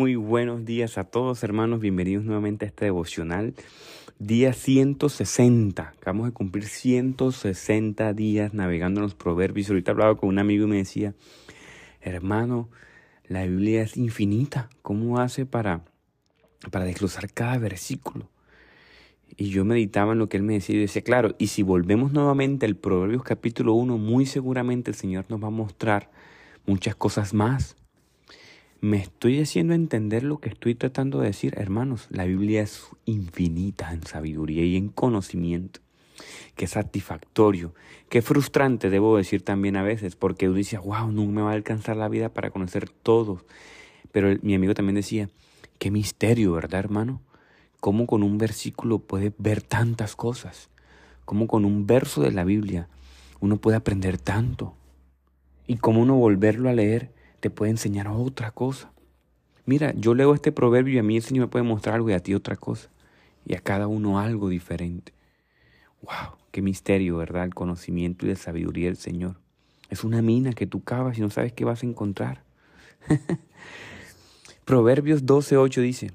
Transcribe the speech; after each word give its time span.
Muy 0.00 0.16
buenos 0.16 0.64
días 0.64 0.96
a 0.96 1.04
todos 1.04 1.44
hermanos, 1.44 1.78
bienvenidos 1.78 2.24
nuevamente 2.24 2.64
a 2.64 2.68
este 2.68 2.86
devocional. 2.86 3.52
Día 4.18 4.54
160, 4.54 5.92
acabamos 5.94 6.28
de 6.28 6.32
cumplir 6.32 6.64
160 6.64 8.14
días 8.14 8.54
navegando 8.54 9.00
en 9.00 9.02
los 9.02 9.14
proverbios. 9.14 9.68
Ahorita 9.68 9.90
hablaba 9.90 10.16
con 10.16 10.30
un 10.30 10.38
amigo 10.38 10.64
y 10.64 10.68
me 10.68 10.78
decía, 10.78 11.12
hermano, 12.00 12.70
la 13.28 13.44
Biblia 13.44 13.82
es 13.82 13.98
infinita, 13.98 14.70
¿cómo 14.80 15.18
hace 15.18 15.44
para, 15.44 15.84
para 16.70 16.86
desglosar 16.86 17.30
cada 17.30 17.58
versículo? 17.58 18.30
Y 19.36 19.50
yo 19.50 19.66
meditaba 19.66 20.14
en 20.14 20.18
lo 20.18 20.30
que 20.30 20.38
él 20.38 20.44
me 20.44 20.54
decía 20.54 20.76
y 20.76 20.80
decía, 20.80 21.02
claro, 21.02 21.36
y 21.38 21.48
si 21.48 21.62
volvemos 21.62 22.10
nuevamente 22.10 22.64
al 22.64 22.76
Proverbios 22.76 23.22
capítulo 23.22 23.74
1, 23.74 23.98
muy 23.98 24.24
seguramente 24.24 24.90
el 24.90 24.96
Señor 24.96 25.26
nos 25.28 25.42
va 25.42 25.48
a 25.48 25.50
mostrar 25.50 26.10
muchas 26.64 26.94
cosas 26.94 27.34
más 27.34 27.76
me 28.80 28.96
estoy 28.96 29.40
haciendo 29.40 29.74
entender 29.74 30.22
lo 30.22 30.38
que 30.38 30.48
estoy 30.48 30.74
tratando 30.74 31.20
de 31.20 31.26
decir, 31.26 31.54
hermanos. 31.58 32.06
La 32.10 32.24
Biblia 32.24 32.62
es 32.62 32.88
infinita 33.04 33.92
en 33.92 34.02
sabiduría 34.04 34.64
y 34.64 34.76
en 34.76 34.88
conocimiento. 34.88 35.80
Qué 36.56 36.66
satisfactorio, 36.66 37.74
qué 38.08 38.22
frustrante, 38.22 38.90
debo 38.90 39.16
decir 39.16 39.42
también 39.42 39.76
a 39.76 39.82
veces, 39.82 40.16
porque 40.16 40.48
uno 40.48 40.56
dice, 40.56 40.78
wow, 40.78 41.10
no 41.10 41.26
me 41.26 41.42
va 41.42 41.50
a 41.50 41.54
alcanzar 41.54 41.96
la 41.96 42.08
vida 42.08 42.30
para 42.30 42.50
conocer 42.50 42.88
todo. 42.88 43.44
Pero 44.12 44.36
mi 44.42 44.54
amigo 44.54 44.74
también 44.74 44.96
decía, 44.96 45.28
qué 45.78 45.90
misterio, 45.90 46.52
¿verdad, 46.52 46.80
hermano? 46.80 47.20
Cómo 47.80 48.06
con 48.06 48.22
un 48.22 48.38
versículo 48.38 48.98
puede 48.98 49.32
ver 49.38 49.62
tantas 49.62 50.16
cosas. 50.16 50.68
Cómo 51.24 51.46
con 51.46 51.64
un 51.64 51.86
verso 51.86 52.22
de 52.22 52.32
la 52.32 52.44
Biblia 52.44 52.88
uno 53.40 53.56
puede 53.56 53.76
aprender 53.76 54.18
tanto. 54.18 54.74
Y 55.66 55.76
cómo 55.76 56.00
uno 56.00 56.16
volverlo 56.16 56.68
a 56.68 56.74
leer 56.74 57.10
te 57.40 57.50
puede 57.50 57.70
enseñar 57.70 58.08
otra 58.08 58.50
cosa. 58.50 58.92
Mira, 59.66 59.92
yo 59.96 60.14
leo 60.14 60.34
este 60.34 60.52
proverbio 60.52 60.94
y 60.94 60.98
a 60.98 61.02
mí 61.02 61.16
el 61.16 61.22
Señor 61.22 61.46
me 61.46 61.50
puede 61.50 61.64
mostrar 61.64 61.96
algo 61.96 62.10
y 62.10 62.12
a 62.12 62.20
ti 62.20 62.34
otra 62.34 62.56
cosa. 62.56 62.90
Y 63.46 63.54
a 63.54 63.60
cada 63.60 63.88
uno 63.88 64.20
algo 64.20 64.48
diferente. 64.48 65.12
¡Wow! 66.02 66.36
Qué 66.50 66.62
misterio, 66.62 67.16
¿verdad? 67.16 67.44
El 67.44 67.54
conocimiento 67.54 68.26
y 68.26 68.30
la 68.30 68.36
sabiduría 68.36 68.86
del 68.86 68.96
Señor. 68.96 69.36
Es 69.88 70.04
una 70.04 70.22
mina 70.22 70.52
que 70.52 70.66
tú 70.66 70.82
cavas 70.82 71.18
y 71.18 71.20
no 71.20 71.30
sabes 71.30 71.52
qué 71.52 71.64
vas 71.64 71.82
a 71.82 71.86
encontrar. 71.86 72.42
Proverbios 74.64 75.24
12:8 75.24 75.80
dice, 75.80 76.10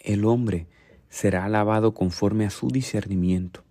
el 0.00 0.24
hombre 0.24 0.66
será 1.08 1.44
alabado 1.44 1.92
conforme 1.92 2.46
a 2.46 2.50
su 2.50 2.68
discernimiento, 2.68 3.62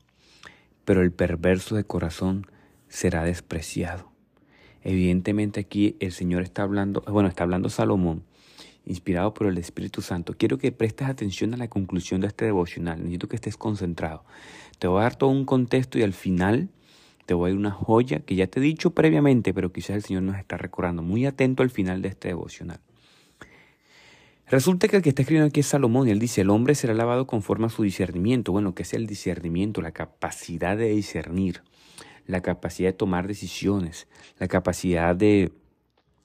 pero 0.85 1.01
el 1.01 1.11
perverso 1.11 1.75
de 1.75 1.83
corazón 1.83 2.47
será 2.89 3.23
despreciado. 3.23 4.10
Evidentemente 4.83 5.59
aquí 5.59 5.95
el 5.99 6.11
Señor 6.11 6.41
está 6.43 6.63
hablando, 6.63 7.01
bueno, 7.07 7.29
está 7.29 7.43
hablando 7.43 7.69
Salomón, 7.69 8.23
inspirado 8.85 9.33
por 9.33 9.47
el 9.47 9.57
Espíritu 9.57 10.01
Santo. 10.01 10.33
Quiero 10.37 10.57
que 10.57 10.71
prestes 10.71 11.07
atención 11.07 11.53
a 11.53 11.57
la 11.57 11.67
conclusión 11.67 12.21
de 12.21 12.27
este 12.27 12.45
devocional. 12.45 12.99
Necesito 12.99 13.27
que 13.27 13.35
estés 13.35 13.57
concentrado. 13.57 14.23
Te 14.79 14.87
voy 14.87 14.99
a 14.99 15.03
dar 15.03 15.15
todo 15.15 15.29
un 15.29 15.45
contexto 15.45 15.99
y 15.99 16.03
al 16.03 16.13
final 16.13 16.69
te 17.25 17.35
voy 17.35 17.49
a 17.49 17.53
dar 17.53 17.59
una 17.59 17.71
joya 17.71 18.19
que 18.19 18.35
ya 18.35 18.47
te 18.47 18.59
he 18.59 18.63
dicho 18.63 18.91
previamente, 18.91 19.53
pero 19.53 19.71
quizás 19.71 19.97
el 19.97 20.03
Señor 20.03 20.23
nos 20.23 20.37
está 20.37 20.57
recordando. 20.57 21.03
Muy 21.03 21.25
atento 21.25 21.61
al 21.61 21.69
final 21.69 22.01
de 22.01 22.09
este 22.09 22.29
devocional. 22.29 22.79
Resulta 24.47 24.89
que 24.89 24.97
el 24.97 25.01
que 25.01 25.09
está 25.09 25.21
escribiendo 25.21 25.47
aquí 25.47 25.61
es 25.61 25.67
Salomón 25.67 26.09
y 26.09 26.11
él 26.11 26.19
dice, 26.19 26.41
el 26.41 26.49
hombre 26.49 26.75
será 26.75 26.93
lavado 26.93 27.25
conforme 27.25 27.67
a 27.67 27.69
su 27.69 27.83
discernimiento. 27.83 28.51
Bueno, 28.51 28.75
¿qué 28.75 28.83
es 28.83 28.93
el 28.93 29.07
discernimiento? 29.07 29.81
La 29.81 29.93
capacidad 29.93 30.75
de 30.75 30.89
discernir 30.89 31.61
la 32.31 32.41
capacidad 32.41 32.89
de 32.89 32.93
tomar 32.93 33.27
decisiones, 33.27 34.07
la 34.39 34.47
capacidad 34.47 35.15
de, 35.15 35.51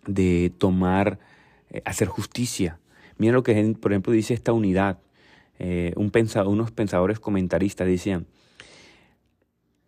de 0.07 0.53
tomar, 0.57 1.19
eh, 1.71 1.83
hacer 1.85 2.09
justicia. 2.09 2.79
Mira 3.19 3.33
lo 3.33 3.43
que, 3.43 3.77
por 3.81 3.93
ejemplo, 3.93 4.13
dice 4.13 4.35
esta 4.35 4.53
unidad. 4.53 4.99
Eh, 5.59 5.93
un 5.97 6.13
unos 6.47 6.71
pensadores 6.71 7.19
comentaristas 7.19 7.87
decían, 7.87 8.27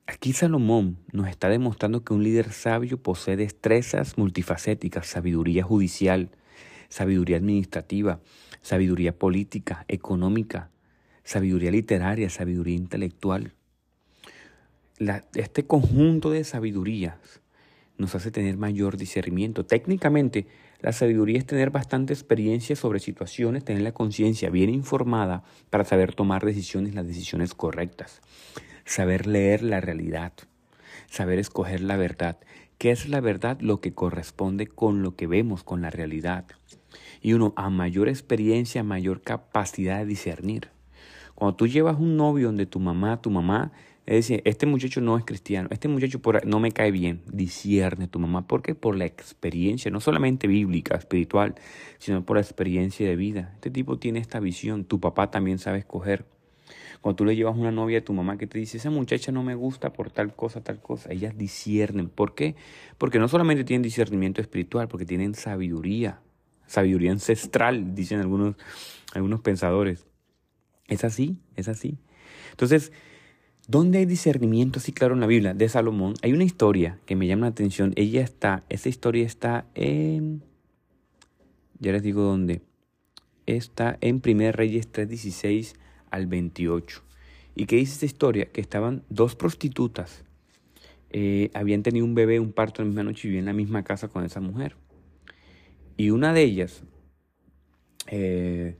aquí 0.06 0.32
Salomón 0.32 0.98
nos 1.12 1.28
está 1.28 1.48
demostrando 1.48 2.02
que 2.02 2.14
un 2.14 2.24
líder 2.24 2.52
sabio 2.52 3.02
posee 3.02 3.36
destrezas 3.36 4.18
multifacéticas, 4.18 5.06
sabiduría 5.06 5.62
judicial, 5.62 6.30
sabiduría 6.88 7.36
administrativa, 7.36 8.20
sabiduría 8.62 9.16
política, 9.16 9.84
económica, 9.88 10.70
sabiduría 11.22 11.70
literaria, 11.70 12.30
sabiduría 12.30 12.76
intelectual 12.76 13.52
este 15.34 15.66
conjunto 15.66 16.30
de 16.30 16.44
sabidurías 16.44 17.40
nos 17.98 18.14
hace 18.14 18.30
tener 18.30 18.56
mayor 18.56 18.96
discernimiento. 18.96 19.66
Técnicamente, 19.66 20.46
la 20.80 20.92
sabiduría 20.92 21.38
es 21.38 21.46
tener 21.46 21.70
bastante 21.70 22.12
experiencia 22.12 22.76
sobre 22.76 23.00
situaciones, 23.00 23.64
tener 23.64 23.82
la 23.82 23.92
conciencia 23.92 24.50
bien 24.50 24.70
informada 24.70 25.42
para 25.70 25.84
saber 25.84 26.14
tomar 26.14 26.44
decisiones, 26.44 26.94
las 26.94 27.06
decisiones 27.06 27.54
correctas, 27.54 28.20
saber 28.84 29.26
leer 29.26 29.62
la 29.62 29.80
realidad, 29.80 30.32
saber 31.10 31.40
escoger 31.40 31.80
la 31.80 31.96
verdad. 31.96 32.38
¿Qué 32.78 32.92
es 32.92 33.08
la 33.08 33.20
verdad? 33.20 33.58
Lo 33.60 33.80
que 33.80 33.92
corresponde 33.92 34.68
con 34.68 35.02
lo 35.02 35.16
que 35.16 35.26
vemos, 35.26 35.64
con 35.64 35.82
la 35.82 35.90
realidad. 35.90 36.44
Y 37.20 37.32
uno, 37.32 37.52
a 37.56 37.70
mayor 37.70 38.08
experiencia, 38.08 38.84
mayor 38.84 39.22
capacidad 39.22 39.98
de 39.98 40.06
discernir. 40.06 40.68
Cuando 41.34 41.56
tú 41.56 41.66
llevas 41.66 41.98
un 41.98 42.16
novio 42.16 42.46
donde 42.46 42.66
tu 42.66 42.78
mamá, 42.78 43.20
tu 43.20 43.30
mamá 43.30 43.72
es 44.08 44.14
decir, 44.26 44.40
este 44.46 44.64
muchacho 44.64 45.02
no 45.02 45.18
es 45.18 45.24
cristiano, 45.26 45.68
este 45.70 45.86
muchacho 45.86 46.18
no 46.46 46.60
me 46.60 46.72
cae 46.72 46.90
bien, 46.90 47.20
discierne 47.30 48.08
tu 48.08 48.18
mamá, 48.18 48.46
porque 48.46 48.74
por 48.74 48.96
la 48.96 49.04
experiencia, 49.04 49.90
no 49.90 50.00
solamente 50.00 50.46
bíblica, 50.48 50.96
espiritual, 50.96 51.56
sino 51.98 52.24
por 52.24 52.38
la 52.38 52.40
experiencia 52.40 53.06
de 53.06 53.16
vida. 53.16 53.50
Este 53.56 53.70
tipo 53.70 53.98
tiene 53.98 54.18
esta 54.18 54.40
visión, 54.40 54.86
tu 54.86 54.98
papá 54.98 55.30
también 55.30 55.58
sabe 55.58 55.80
escoger. 55.80 56.24
Cuando 57.02 57.16
tú 57.16 57.26
le 57.26 57.36
llevas 57.36 57.58
una 57.58 57.70
novia 57.70 57.98
a 57.98 58.00
tu 58.00 58.14
mamá 58.14 58.38
que 58.38 58.46
te 58.46 58.58
dice, 58.58 58.78
esa 58.78 58.88
muchacha 58.88 59.30
no 59.30 59.42
me 59.42 59.54
gusta 59.54 59.92
por 59.92 60.10
tal 60.10 60.34
cosa, 60.34 60.62
tal 60.62 60.80
cosa, 60.80 61.12
ellas 61.12 61.36
disciernen. 61.36 62.08
¿Por 62.08 62.34
qué? 62.34 62.56
Porque 62.96 63.18
no 63.18 63.28
solamente 63.28 63.62
tienen 63.62 63.82
discernimiento 63.82 64.40
espiritual, 64.40 64.88
porque 64.88 65.04
tienen 65.04 65.34
sabiduría, 65.34 66.22
sabiduría 66.66 67.12
ancestral, 67.12 67.94
dicen 67.94 68.20
algunos, 68.20 68.56
algunos 69.12 69.42
pensadores. 69.42 70.06
Es 70.86 71.04
así, 71.04 71.42
es 71.56 71.68
así. 71.68 71.98
Entonces, 72.52 72.90
¿Dónde 73.70 73.98
hay 73.98 74.06
discernimiento 74.06 74.78
así 74.78 74.94
claro 74.94 75.12
en 75.12 75.20
la 75.20 75.26
Biblia? 75.26 75.52
De 75.52 75.68
Salomón. 75.68 76.14
Hay 76.22 76.32
una 76.32 76.44
historia 76.44 76.98
que 77.04 77.16
me 77.16 77.26
llama 77.26 77.42
la 77.42 77.50
atención. 77.50 77.92
Ella 77.96 78.22
está, 78.22 78.64
esa 78.70 78.88
historia 78.88 79.26
está 79.26 79.66
en... 79.74 80.42
Ya 81.78 81.92
les 81.92 82.02
digo 82.02 82.22
dónde. 82.22 82.62
Está 83.44 83.98
en 84.00 84.22
1 84.24 84.52
Reyes 84.52 84.90
3.16 84.90 85.74
al 86.10 86.26
28. 86.26 87.02
¿Y 87.56 87.66
qué 87.66 87.76
dice 87.76 87.92
esta 87.92 88.06
historia? 88.06 88.46
Que 88.46 88.62
estaban 88.62 89.04
dos 89.10 89.36
prostitutas. 89.36 90.24
Eh, 91.10 91.50
habían 91.52 91.82
tenido 91.82 92.06
un 92.06 92.14
bebé, 92.14 92.40
un 92.40 92.54
parto 92.54 92.80
en 92.80 92.88
la 92.88 92.92
misma 92.92 93.02
noche 93.04 93.28
y 93.28 93.30
vivían 93.32 93.42
en 93.42 93.46
la 93.46 93.52
misma 93.52 93.84
casa 93.84 94.08
con 94.08 94.24
esa 94.24 94.40
mujer. 94.40 94.76
Y 95.98 96.08
una 96.08 96.32
de 96.32 96.42
ellas, 96.42 96.84
eh, 98.06 98.78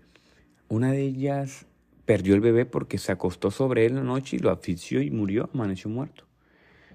una 0.69 0.93
de 0.93 1.03
ellas 1.03 1.68
perdió 2.09 2.35
el 2.35 2.41
bebé 2.41 2.65
porque 2.65 2.97
se 2.97 3.13
acostó 3.13 3.51
sobre 3.51 3.85
él 3.85 3.97
la 3.97 4.03
noche 4.03 4.37
y 4.37 4.39
lo 4.39 4.51
asfixió 4.51 5.03
y 5.03 5.11
murió, 5.11 5.51
amaneció 5.53 5.91
muerto. 5.91 6.25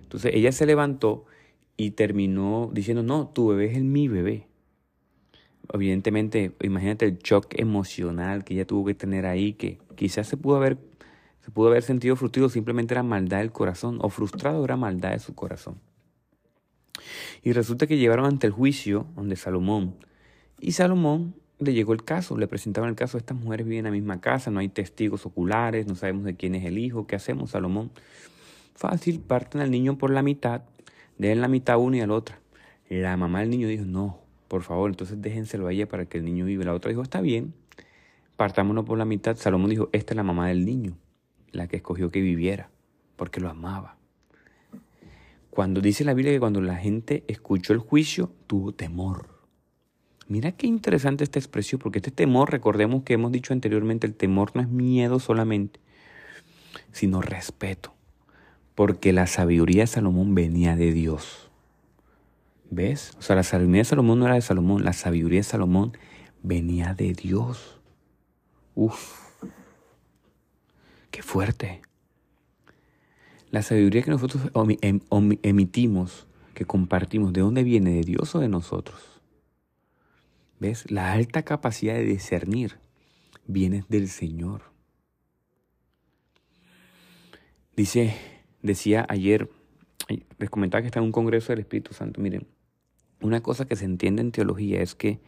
Entonces 0.02 0.32
ella 0.34 0.52
se 0.52 0.66
levantó 0.66 1.26
y 1.78 1.92
terminó 1.92 2.72
diciendo, 2.74 3.04
no, 3.04 3.28
tu 3.28 3.50
bebé 3.50 3.68
es 3.68 3.78
el 3.78 3.84
mi 3.84 4.08
bebé. 4.08 4.48
Evidentemente, 5.72 6.56
imagínate 6.64 7.06
el 7.06 7.20
shock 7.20 7.60
emocional 7.60 8.44
que 8.44 8.56
ella 8.56 8.66
tuvo 8.66 8.86
que 8.86 8.96
tener 8.96 9.28
ahí, 9.28 9.54
que 9.54 9.78
quizás 9.96 10.26
se 10.26 10.36
pudo 10.36 10.56
haber, 10.56 10.80
se 11.42 11.52
pudo 11.52 11.68
haber 11.68 11.84
sentido 11.84 12.16
frustrado, 12.16 12.50
simplemente 12.50 12.96
era 12.96 13.04
maldad 13.04 13.38
del 13.38 13.52
corazón, 13.52 14.00
o 14.02 14.10
frustrado 14.10 14.66
era 14.66 14.78
maldad 14.78 15.12
de 15.12 15.20
su 15.20 15.36
corazón. 15.36 15.80
Y 17.44 17.52
resulta 17.52 17.86
que 17.86 18.00
llevaron 18.00 18.26
ante 18.26 18.48
el 18.48 18.54
juicio 18.54 19.06
donde 19.16 19.36
Salomón, 19.36 19.96
y 20.60 20.72
Salomón 20.72 21.36
le 21.64 21.74
llegó 21.74 21.94
el 21.94 22.04
caso, 22.04 22.38
le 22.38 22.48
presentaban 22.48 22.90
el 22.90 22.96
caso, 22.96 23.18
estas 23.18 23.38
mujeres 23.38 23.66
viven 23.66 23.80
en 23.80 23.86
la 23.86 23.92
misma 23.92 24.22
casa, 24.22 24.52
no 24.52 24.60
hay 24.60 24.70
testigos 24.70 25.26
oculares, 25.26 25.88
no 25.88 25.96
sabemos 25.96 26.24
de 26.26 26.36
quién 26.36 26.56
es 26.56 26.66
el 26.66 26.78
hijo, 26.78 27.08
¿qué 27.08 27.16
hacemos, 27.16 27.52
Salomón? 27.52 27.92
Fácil, 28.76 29.20
parten 29.20 29.62
al 29.62 29.72
niño 29.72 29.98
por 29.98 30.12
la 30.12 30.22
mitad, 30.22 30.62
den 31.18 31.42
la 31.42 31.48
mitad 31.48 31.76
a 31.76 31.78
una 31.78 31.98
y 31.98 32.02
a 32.02 32.08
la 32.08 32.14
otra. 32.14 32.40
La 32.90 33.18
mamá 33.18 33.40
del 33.40 33.50
niño 33.50 33.68
dijo, 33.68 33.86
no, 33.86 34.20
por 34.48 34.64
favor, 34.64 34.90
entonces 34.92 35.22
déjenselo 35.22 35.68
a 35.68 35.74
ella 35.74 35.88
para 35.88 36.06
que 36.06 36.20
el 36.20 36.26
niño 36.26 36.46
vive. 36.46 36.64
La 36.66 36.74
otra 36.74 36.90
dijo, 36.90 37.02
está 37.02 37.22
bien, 37.22 37.54
partámonos 38.36 38.86
por 38.86 38.98
la 38.98 39.06
mitad. 39.06 39.36
Salomón 39.36 39.70
dijo, 39.70 39.90
esta 39.94 40.14
es 40.14 40.18
la 40.18 40.24
mamá 40.24 40.48
del 40.48 40.66
niño, 40.66 40.98
la 41.52 41.68
que 41.68 41.78
escogió 41.78 42.12
que 42.12 42.22
viviera, 42.22 42.70
porque 43.16 43.40
lo 43.40 43.50
amaba. 43.50 43.98
Cuando 45.50 45.82
dice 45.82 46.04
la 46.04 46.14
Biblia 46.14 46.34
que 46.34 46.40
cuando 46.40 46.62
la 46.62 46.78
gente 46.78 47.24
escuchó 47.28 47.74
el 47.74 47.80
juicio, 47.80 48.32
tuvo 48.48 48.74
temor. 48.74 49.33
Mira 50.28 50.52
qué 50.54 50.68
interesante 50.68 51.24
esta 51.24 51.40
expresión, 51.40 51.80
porque 51.80 52.00
este 52.00 52.12
temor, 52.12 52.52
recordemos 52.52 53.04
que 53.04 53.14
hemos 53.14 53.32
dicho 53.32 53.54
anteriormente, 53.54 54.08
el 54.08 54.16
temor 54.16 54.52
no 54.56 54.62
es 54.62 54.70
miedo 54.70 55.20
solamente, 55.20 55.80
sino 56.92 57.22
respeto, 57.22 57.94
porque 58.76 59.12
la 59.14 59.28
sabiduría 59.28 59.84
de 59.84 59.88
Salomón 59.88 60.34
venía 60.34 60.76
de 60.76 60.94
Dios. 60.94 61.50
¿Ves? 62.70 63.12
O 63.20 63.22
sea, 63.22 63.36
la 63.36 63.44
sabiduría 63.44 63.82
de 63.82 63.86
Salomón 63.86 64.20
no 64.20 64.26
era 64.26 64.36
de 64.36 64.42
Salomón, 64.42 64.84
la 64.84 64.94
sabiduría 64.94 65.40
de 65.40 65.44
Salomón 65.44 65.94
venía 66.42 66.94
de 66.94 67.14
Dios. 67.14 67.80
Uf, 68.76 69.20
qué 71.12 71.22
fuerte. 71.22 71.82
La 73.52 73.62
sabiduría 73.62 74.02
que 74.02 74.10
nosotros 74.10 74.50
em, 74.82 75.00
emitimos, 75.44 76.26
que 76.56 76.66
compartimos, 76.66 77.34
¿de 77.34 77.42
dónde 77.42 77.64
viene? 77.64 77.92
¿De 77.92 78.02
Dios 78.02 78.34
o 78.34 78.40
de 78.40 78.50
nosotros? 78.50 79.13
¿Ves? 80.64 80.90
La 80.90 81.12
alta 81.12 81.44
capacidad 81.44 81.94
de 81.94 82.06
discernir 82.06 82.80
viene 83.46 83.84
del 83.90 84.08
Señor. 84.08 84.62
Dice, 87.76 88.16
decía 88.62 89.06
ayer, 89.10 89.50
les 90.38 90.50
comentaba 90.50 90.82
que 90.82 90.86
está 90.86 91.00
en 91.00 91.06
un 91.08 91.12
congreso 91.12 91.52
del 91.52 91.60
Espíritu 91.60 91.94
Santo. 91.94 92.22
Miren, 92.22 92.48
una 93.20 93.44
cosa 93.44 93.66
que 93.66 93.76
se 93.76 93.84
entiende 93.84 94.22
en 94.22 94.32
teología 94.32 94.82
es 94.82 94.96
que 94.96 95.20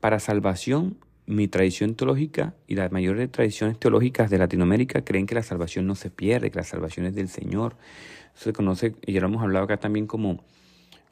para 0.00 0.18
salvación, 0.18 0.96
mi 1.26 1.46
tradición 1.46 1.94
teológica 1.94 2.54
y 2.66 2.76
las 2.76 2.90
mayores 2.90 3.30
tradiciones 3.30 3.78
teológicas 3.78 4.30
de 4.30 4.38
Latinoamérica 4.38 5.04
creen 5.04 5.26
que 5.26 5.34
la 5.34 5.42
salvación 5.42 5.86
no 5.86 5.94
se 5.94 6.08
pierde, 6.08 6.50
que 6.50 6.56
la 6.56 6.64
salvación 6.64 7.04
es 7.04 7.14
del 7.14 7.28
Señor. 7.28 7.76
Eso 8.34 8.44
se 8.44 8.54
conoce, 8.54 8.96
y 9.04 9.12
ya 9.12 9.20
lo 9.20 9.26
hemos 9.26 9.42
hablado 9.42 9.66
acá 9.66 9.76
también 9.76 10.06
como, 10.06 10.42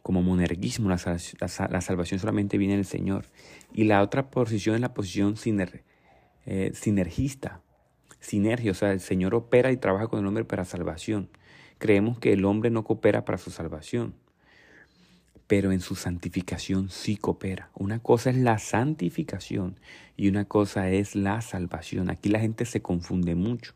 como 0.03 0.23
monerguismo, 0.23 0.89
la, 0.89 0.99
salvación 0.99 2.21
solamente 2.21 2.59
viene 2.59 2.75
del 2.75 2.85
Señor. 2.85 3.27
Y 3.73 3.85
la 3.85 4.03
otra 4.03 4.31
posición 4.31 4.75
es 4.75 4.81
la 4.81 4.95
posición 4.95 5.37
eh, 6.45 6.73
sinergista, 6.75 7.63
sinergia, 8.19 8.73
o 8.73 8.75
sea, 8.75 8.93
el 8.93 9.01
Señor 9.01 9.35
opera 9.35 9.71
y 9.71 9.77
trabaja 9.77 10.09
con 10.09 10.21
el 10.21 10.27
hombre 10.27 10.45
para 10.45 10.65
salvación. 10.65 11.31
Creemos 11.79 12.19
que 12.19 12.33
el 12.33 12.45
hombre 12.45 12.71
no 12.71 12.85
coopera 12.85 13.25
para 13.25 13.39
su 13.39 13.51
salvación, 13.51 14.15
pero 15.47 15.71
en 15.71 15.81
su 15.81 15.95
santificación 15.95 16.91
sí 16.91 17.17
coopera. 17.17 17.71
Una 17.75 17.99
cosa 17.99 18.31
es 18.31 18.37
la 18.37 18.59
santificación 18.59 19.79
y 20.17 20.29
una 20.29 20.45
cosa 20.47 20.91
es 20.91 21.15
la 21.15 21.41
salvación. 21.43 22.11
Aquí 22.11 22.29
la 22.29 22.41
gente 22.41 22.65
se 22.65 22.83
confunde 22.83 23.35
mucho, 23.35 23.75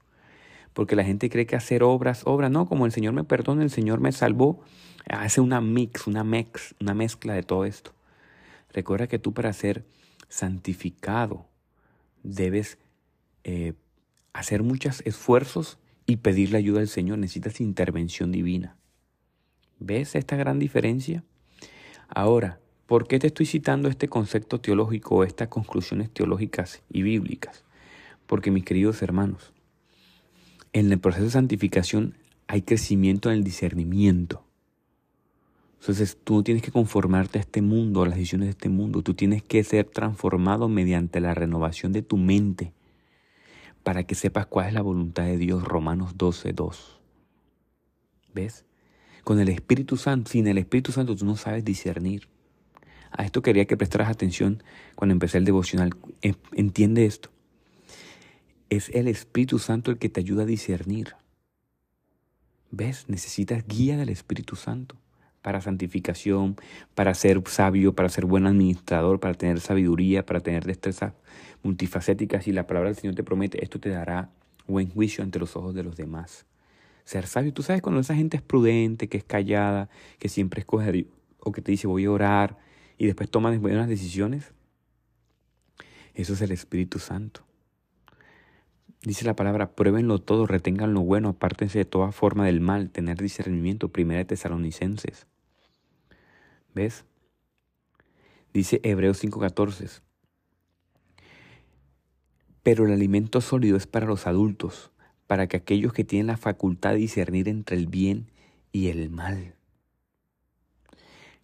porque 0.72 0.96
la 0.96 1.04
gente 1.04 1.30
cree 1.30 1.46
que 1.46 1.56
hacer 1.56 1.82
obras, 1.82 2.22
obras, 2.24 2.50
no, 2.50 2.66
como 2.66 2.86
el 2.86 2.92
Señor 2.92 3.12
me 3.12 3.24
perdona, 3.24 3.62
el 3.62 3.70
Señor 3.70 4.00
me 4.00 4.12
salvó, 4.12 4.64
hace 5.08 5.40
una 5.40 5.60
mix, 5.60 6.06
una 6.06 6.24
una 6.80 6.94
mezcla 6.94 7.34
de 7.34 7.42
todo 7.42 7.64
esto. 7.64 7.92
Recuerda 8.72 9.06
que 9.06 9.18
tú 9.18 9.32
para 9.32 9.52
ser 9.52 9.84
santificado 10.28 11.46
debes 12.22 12.78
eh, 13.44 13.74
hacer 14.32 14.62
muchos 14.62 15.02
esfuerzos 15.04 15.78
y 16.06 16.16
pedir 16.16 16.52
la 16.52 16.58
ayuda 16.58 16.80
del 16.80 16.88
Señor. 16.88 17.18
Necesitas 17.18 17.60
intervención 17.60 18.32
divina. 18.32 18.76
¿Ves 19.78 20.14
esta 20.14 20.36
gran 20.36 20.58
diferencia? 20.58 21.24
Ahora, 22.08 22.60
¿por 22.86 23.06
qué 23.06 23.18
te 23.18 23.28
estoy 23.28 23.46
citando 23.46 23.88
este 23.88 24.08
concepto 24.08 24.60
teológico 24.60 25.24
estas 25.24 25.48
conclusiones 25.48 26.10
teológicas 26.10 26.82
y 26.90 27.02
bíblicas? 27.02 27.64
Porque 28.26 28.50
mis 28.50 28.64
queridos 28.64 29.02
hermanos, 29.02 29.52
en 30.72 30.90
el 30.90 30.98
proceso 30.98 31.24
de 31.24 31.30
santificación 31.30 32.14
hay 32.48 32.62
crecimiento 32.62 33.30
en 33.30 33.38
el 33.38 33.44
discernimiento. 33.44 34.45
Entonces 35.86 36.18
tú 36.24 36.34
no 36.34 36.42
tienes 36.42 36.64
que 36.64 36.72
conformarte 36.72 37.38
a 37.38 37.42
este 37.42 37.62
mundo, 37.62 38.02
a 38.02 38.06
las 38.06 38.16
decisiones 38.16 38.46
de 38.46 38.50
este 38.50 38.68
mundo. 38.68 39.02
Tú 39.02 39.14
tienes 39.14 39.44
que 39.44 39.62
ser 39.62 39.84
transformado 39.84 40.68
mediante 40.68 41.20
la 41.20 41.32
renovación 41.32 41.92
de 41.92 42.02
tu 42.02 42.16
mente 42.16 42.72
para 43.84 44.02
que 44.02 44.16
sepas 44.16 44.46
cuál 44.46 44.66
es 44.66 44.74
la 44.74 44.82
voluntad 44.82 45.26
de 45.26 45.36
Dios, 45.36 45.62
Romanos 45.62 46.18
12, 46.18 46.54
2. 46.54 47.00
¿Ves? 48.34 48.64
Con 49.22 49.38
el 49.38 49.48
Espíritu 49.48 49.96
Santo, 49.96 50.32
sin 50.32 50.48
el 50.48 50.58
Espíritu 50.58 50.90
Santo 50.90 51.14
tú 51.14 51.24
no 51.24 51.36
sabes 51.36 51.64
discernir. 51.64 52.26
A 53.12 53.24
esto 53.24 53.40
quería 53.40 53.66
que 53.66 53.76
prestaras 53.76 54.10
atención 54.10 54.64
cuando 54.96 55.12
empecé 55.12 55.38
el 55.38 55.44
devocional. 55.44 55.94
Entiende 56.50 57.06
esto. 57.06 57.30
Es 58.70 58.88
el 58.88 59.06
Espíritu 59.06 59.60
Santo 59.60 59.92
el 59.92 59.98
que 59.98 60.08
te 60.08 60.18
ayuda 60.18 60.42
a 60.42 60.46
discernir. 60.46 61.14
¿Ves? 62.72 63.04
Necesitas 63.06 63.64
guía 63.68 63.96
del 63.96 64.08
Espíritu 64.08 64.56
Santo 64.56 64.96
para 65.46 65.60
santificación, 65.60 66.56
para 66.96 67.14
ser 67.14 67.40
sabio, 67.46 67.94
para 67.94 68.08
ser 68.08 68.26
buen 68.26 68.48
administrador, 68.48 69.20
para 69.20 69.34
tener 69.34 69.60
sabiduría, 69.60 70.26
para 70.26 70.40
tener 70.40 70.64
destrezas 70.64 71.12
multifacéticas. 71.62 72.48
Y 72.48 72.52
la 72.52 72.66
palabra 72.66 72.88
del 72.88 72.96
Señor 72.96 73.14
te 73.14 73.22
promete, 73.22 73.62
esto 73.62 73.78
te 73.78 73.90
dará 73.90 74.28
buen 74.66 74.90
juicio 74.90 75.22
ante 75.22 75.38
los 75.38 75.54
ojos 75.54 75.72
de 75.72 75.84
los 75.84 75.96
demás. 75.96 76.46
Ser 77.04 77.28
sabio, 77.28 77.52
tú 77.52 77.62
sabes 77.62 77.80
cuando 77.80 78.00
esa 78.00 78.16
gente 78.16 78.36
es 78.36 78.42
prudente, 78.42 79.08
que 79.08 79.18
es 79.18 79.22
callada, 79.22 79.88
que 80.18 80.28
siempre 80.28 80.62
escoge 80.62 80.88
a 80.88 80.90
Dios, 80.90 81.06
o 81.38 81.52
que 81.52 81.62
te 81.62 81.70
dice 81.70 81.86
voy 81.86 82.06
a 82.06 82.10
orar 82.10 82.58
y 82.98 83.06
después 83.06 83.30
toma 83.30 83.56
buenas 83.56 83.88
decisiones. 83.88 84.52
Eso 86.14 86.32
es 86.32 86.40
el 86.40 86.50
Espíritu 86.50 86.98
Santo. 86.98 87.46
Dice 89.04 89.24
la 89.24 89.36
palabra, 89.36 89.76
pruébenlo 89.76 90.18
todo, 90.18 90.48
retengan 90.48 90.92
lo 90.92 91.02
bueno, 91.02 91.28
apártense 91.28 91.78
de 91.78 91.84
toda 91.84 92.10
forma 92.10 92.46
del 92.46 92.60
mal, 92.60 92.90
tener 92.90 93.18
discernimiento. 93.18 93.92
Primera 93.92 94.18
de 94.18 94.24
Tesalonicenses. 94.24 95.28
¿Ves? 96.76 97.06
Dice 98.52 98.82
Hebreos 98.82 99.18
5:14. 99.24 100.02
Pero 102.62 102.84
el 102.84 102.92
alimento 102.92 103.40
sólido 103.40 103.78
es 103.78 103.86
para 103.86 104.04
los 104.04 104.26
adultos, 104.26 104.90
para 105.26 105.46
que 105.46 105.56
aquellos 105.56 105.94
que 105.94 106.04
tienen 106.04 106.26
la 106.26 106.36
facultad 106.36 106.90
de 106.90 106.98
discernir 106.98 107.48
entre 107.48 107.78
el 107.78 107.86
bien 107.86 108.30
y 108.72 108.88
el 108.88 109.08
mal. 109.08 109.54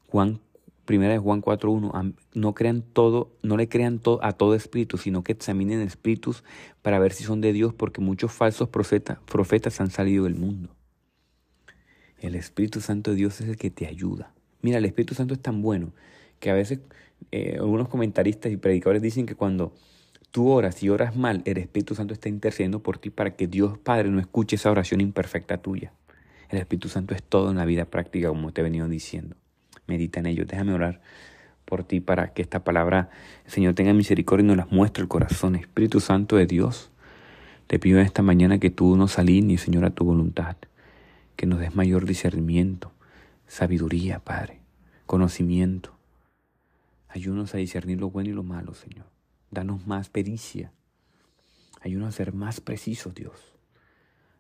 Juan 0.09 0.41
Primera 0.85 1.15
de 1.15 1.19
Juan 1.19 1.41
4.1, 1.41 2.15
no 2.35 2.55
crean 2.55 2.83
todo, 2.83 3.35
no 3.43 3.57
le 3.57 3.69
crean 3.71 4.01
todo, 4.01 4.23
a 4.23 4.33
todo 4.33 4.55
espíritu, 4.55 4.99
sino 4.99 5.23
que 5.23 5.33
examinen 5.33 5.81
espíritus 5.81 6.45
para 6.83 6.99
ver 6.99 7.13
si 7.13 7.25
son 7.25 7.41
de 7.41 7.55
Dios, 7.55 7.73
porque 7.73 8.03
muchos 8.03 8.33
falsos 8.33 8.69
profetas, 8.69 9.19
profetas 9.21 9.81
han 9.81 9.91
salido 9.91 10.25
del 10.25 10.35
mundo. 10.35 10.75
El 12.19 12.35
Espíritu 12.35 12.81
Santo 12.81 13.13
de 13.13 13.17
Dios 13.17 13.41
es 13.41 13.49
el 13.49 13.57
que 13.57 13.71
te 13.71 13.87
ayuda. 13.87 14.35
Mira, 14.63 14.79
el 14.79 14.85
Espíritu 14.85 15.15
Santo 15.15 15.35
es 15.35 15.41
tan 15.41 15.61
bueno 15.61 15.93
que 16.41 16.51
a 16.51 16.55
veces 16.55 16.81
eh, 17.31 17.57
algunos 17.59 17.89
comentaristas 17.89 18.51
y 18.51 18.57
predicadores 18.57 19.03
dicen 19.03 19.27
que 19.27 19.35
cuando 19.35 19.75
tú 20.31 20.49
oras 20.49 20.83
y 20.83 20.89
oras 20.89 21.17
mal, 21.17 21.43
el 21.45 21.59
Espíritu 21.59 21.95
Santo 21.95 22.15
está 22.15 22.29
intercediendo 22.29 22.83
por 22.83 22.99
ti 22.99 23.11
para 23.11 23.37
que 23.37 23.47
Dios 23.47 23.79
Padre 23.79 24.09
no 24.11 24.21
escuche 24.21 24.57
esa 24.57 24.71
oración 24.71 25.01
imperfecta 25.01 25.59
tuya. 25.59 25.93
El 26.49 26.59
Espíritu 26.59 26.89
Santo 26.89 27.15
es 27.15 27.23
todo 27.23 27.51
en 27.51 27.57
la 27.57 27.65
vida 27.65 27.87
práctica, 27.87 28.29
como 28.29 28.53
te 28.53 28.61
he 28.61 28.65
venido 28.65 28.89
diciendo. 28.89 29.37
Medita 29.87 30.21
en 30.21 30.27
ello. 30.27 30.45
Déjame 30.45 30.75
orar 30.75 31.01
por 31.65 31.85
ti 31.85 32.01
para 32.01 32.35
que 32.35 32.43
esta 32.43 32.63
palabra, 32.65 33.11
el 33.47 33.51
Señor, 33.51 33.75
tenga 33.75 33.95
misericordia 33.95 34.45
y 34.45 34.49
nos 34.49 34.57
las 34.59 34.71
muestre 34.71 35.03
el 35.03 35.09
corazón. 35.09 35.57
Espíritu 35.57 36.01
Santo 36.01 36.37
de 36.37 36.47
Dios, 36.47 36.91
te 37.67 37.79
pido 37.79 37.99
en 37.99 38.05
esta 38.05 38.21
mañana 38.21 38.59
que 38.59 38.69
tú 38.69 38.97
nos 38.97 39.19
alinees, 39.19 39.63
Señor, 39.63 39.87
a 39.87 39.91
tu 39.91 40.05
voluntad, 40.05 40.57
que 41.37 41.47
nos 41.47 41.59
des 41.59 41.75
mayor 41.75 42.05
discernimiento, 42.05 42.92
sabiduría, 43.53 44.19
Padre, 44.19 44.63
conocimiento. 45.05 45.93
Ayúdanos 47.07 47.55
a 47.55 47.59
discernir 47.59 48.01
lo 48.01 48.09
bueno 48.09 48.31
y 48.31 48.33
lo 48.33 48.43
malo, 48.43 48.73
Señor. 48.73 49.05
Danos 49.51 49.87
más 49.87 50.09
pericia. 50.09 50.73
Ayúdanos 51.83 52.15
a 52.15 52.17
ser 52.17 52.33
más 52.33 52.63
precisos, 52.63 53.15
Dios. 53.15 53.55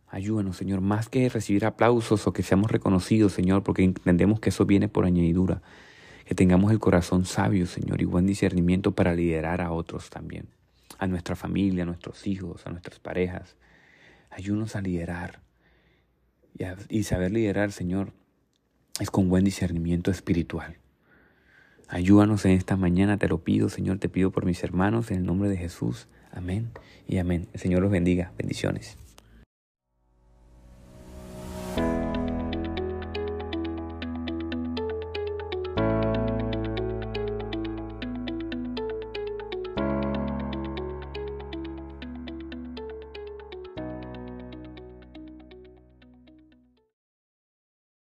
Ayúdanos, 0.08 0.56
Señor, 0.56 0.80
más 0.80 1.10
que 1.10 1.28
recibir 1.28 1.66
aplausos 1.66 2.26
o 2.26 2.32
que 2.32 2.42
seamos 2.42 2.70
reconocidos, 2.70 3.34
Señor, 3.34 3.62
porque 3.62 3.84
entendemos 3.84 4.40
que 4.40 4.48
eso 4.48 4.64
viene 4.64 4.88
por 4.88 5.04
añadidura. 5.04 5.60
Que 6.24 6.34
tengamos 6.34 6.72
el 6.72 6.78
corazón 6.78 7.26
sabio, 7.26 7.66
Señor, 7.66 8.00
y 8.00 8.06
buen 8.06 8.24
discernimiento 8.24 8.92
para 8.92 9.14
liderar 9.14 9.60
a 9.60 9.72
otros 9.72 10.08
también. 10.08 10.48
A 10.98 11.06
nuestra 11.06 11.36
familia, 11.36 11.82
a 11.82 11.86
nuestros 11.86 12.26
hijos, 12.26 12.66
a 12.66 12.70
nuestras 12.70 12.98
parejas. 12.98 13.56
Ayúdanos 14.30 14.74
a 14.74 14.80
liderar. 14.80 15.42
Y, 16.58 16.64
y 16.88 17.02
saber 17.02 17.32
liderar, 17.32 17.72
Señor, 17.72 18.14
es 19.00 19.10
con 19.10 19.28
buen 19.28 19.44
discernimiento 19.44 20.10
espiritual. 20.10 20.76
Ayúdanos 21.88 22.44
en 22.44 22.52
esta 22.52 22.76
mañana, 22.76 23.18
te 23.18 23.28
lo 23.28 23.38
pido, 23.38 23.68
Señor, 23.68 23.98
te 23.98 24.08
pido 24.08 24.30
por 24.30 24.46
mis 24.46 24.62
hermanos, 24.64 25.10
en 25.10 25.18
el 25.18 25.26
nombre 25.26 25.48
de 25.48 25.56
Jesús. 25.56 26.08
Amén 26.30 26.70
y 27.06 27.18
amén. 27.18 27.48
El 27.52 27.60
Señor 27.60 27.82
los 27.82 27.90
bendiga. 27.90 28.32
Bendiciones. 28.38 28.96